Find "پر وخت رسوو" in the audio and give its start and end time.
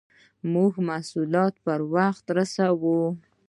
1.65-2.99